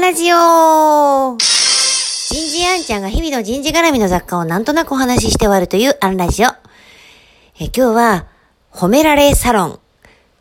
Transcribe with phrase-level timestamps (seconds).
[0.00, 6.48] ンラジオ人事アンちゃんが日々の人事絡みの雑貨をなんとなくお話しして終わるというアンラジオ。
[6.48, 8.26] え今日は、
[8.72, 9.80] 褒められサロン。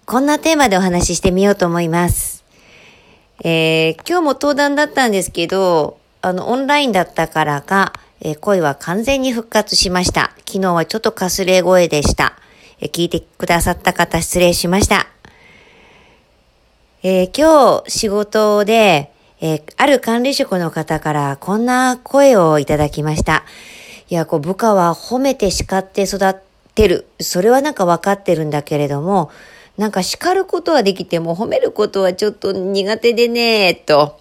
[0.05, 2.45] こんなテーマでお話ししてみようと思います。
[3.43, 7.91] えー、今日も登壇だったんですけど、あの、オンラインだったからか、
[8.21, 10.31] えー、声は完全に復活しました。
[10.47, 12.37] 昨日はちょっとかすれ声でした。
[12.79, 15.07] えー、聞いてくださった方失礼しました。
[17.03, 19.11] えー、今日仕事で、
[19.41, 23.45] えー、ある管理職の方からこんな声をいただきました。
[24.09, 26.35] いや、こう部下は褒めて叱って育っ
[26.75, 27.07] てる。
[27.19, 29.31] それはなんか分かってるんだけれども、
[29.77, 34.19] なんか叱ることはできても褒めることはちょっと苦手でね、と。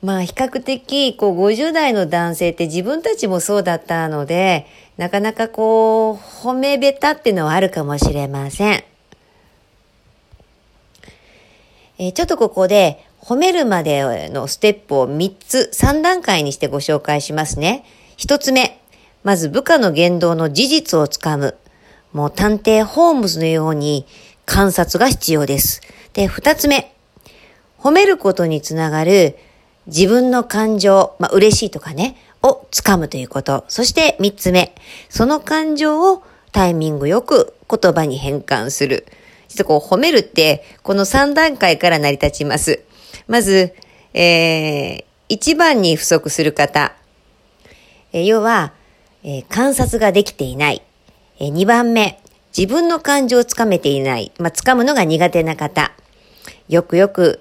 [0.00, 8.84] まあ比較的こう50代の男性って自分たちもそうだったので、なかなかこう褒めべたっていうのはあるかもしれません。
[11.98, 17.84] えー、ちょっとここで褒めるまでのステップを3つ、3段階にしてご紹介しますね。
[18.16, 18.80] 1つ目、
[19.22, 21.54] まず部下の言動の事実をつかむ。
[22.14, 24.06] もう探偵ホームズのように
[24.46, 25.82] 観察が必要です。
[26.14, 26.94] で、2つ目、
[27.78, 29.36] 褒めることにつながる
[29.88, 33.66] 自分の感情、まあ嬉しいとかね、をつかむということ。
[33.68, 34.74] そして3つ目、
[35.10, 39.04] その感情をタイミングよく言葉に変換する。
[39.48, 42.84] 実はこう褒めるって、この3段階から成り立ちます。
[43.26, 43.74] まず、
[44.14, 46.94] えー、一番に不足する方。
[48.12, 48.72] えー、要は、
[49.24, 50.82] えー、観察ができていない。
[51.38, 52.20] えー、2番目、
[52.56, 54.32] 自分の感情をつかめていない。
[54.38, 55.92] まあ、つかむのが苦手な方。
[56.68, 57.40] よくよく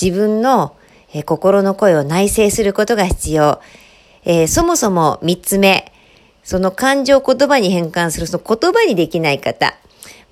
[0.00, 0.76] 自分の、
[1.12, 3.60] えー、心の声を内省することが必要。
[4.24, 5.92] えー、そもそも3つ目、
[6.44, 9.74] その感情を言葉に変換する、その言葉にできない方。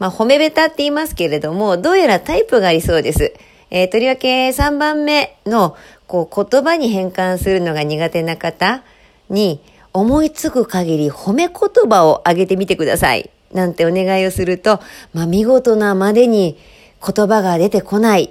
[0.01, 3.35] まあ、褒めべたって言いますけれども、どうやらタイプがありそうです。
[3.71, 5.77] えー、とりわけ3番目の、
[6.09, 8.83] こう、言葉に変換するのが苦手な方
[9.29, 9.61] に、
[9.93, 11.55] 思いつく限り褒め言
[11.89, 13.29] 葉をあげてみてください。
[13.53, 14.81] なんてお願いをすると、
[15.13, 16.57] まあ、見事なまでに
[17.05, 18.31] 言葉が出てこない。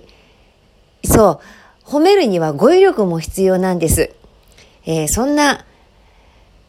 [1.05, 1.39] そ
[1.85, 1.87] う。
[1.87, 4.11] 褒めるには語彙力も必要なんです。
[4.85, 5.65] えー、そんな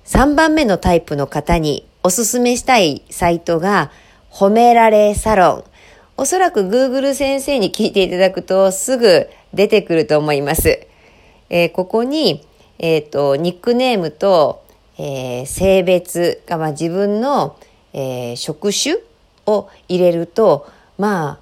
[0.04, 3.91] 3番目のタイプの方におすすめしたいサイトが、
[4.30, 5.64] 褒められサロン。
[6.16, 10.86] おそらく Google 先生に聞いていただくとすぐ出てくると思います。
[11.48, 12.46] えー、ここに、
[12.78, 14.62] えっ、ー、と、ニックネームと、
[14.98, 17.56] えー、性別が、まあ、自分の、
[17.92, 18.98] え職種
[19.46, 21.38] を入れると、まあ、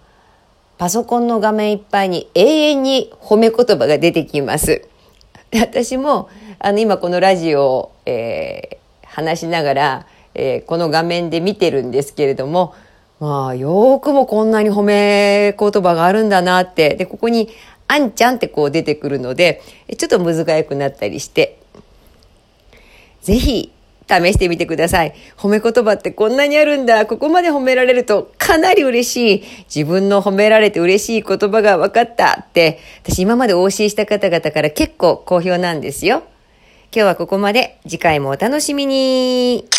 [0.79, 4.89] パソコンの画面いっぱいに永遠に褒め言葉が出てきます。
[5.53, 10.07] 私も、あの、今このラジオを、え話しながら、
[10.41, 12.73] えー、この画面で見てるんですけれども、
[13.19, 16.95] まあ、よくもこんなに褒め言葉があるんだなって。
[16.95, 17.49] で、ここに、
[17.89, 19.63] あんちゃんってこう出てくるので、
[19.97, 21.59] ちょっと難しくなったりして、
[23.21, 23.73] ぜひ、
[24.09, 25.15] 試してみてください。
[25.37, 27.05] 褒め言葉ってこんなにあるんだ。
[27.05, 29.45] ここまで褒められるとかなり嬉しい。
[29.75, 36.23] 自分の褒められて嬉しい言葉が分かったって、私今までお教えした方々から結構好評なんですよ。
[36.91, 37.81] 今日はここまで。
[37.83, 39.78] 次回もお楽しみに。